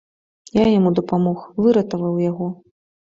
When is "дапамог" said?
0.99-1.43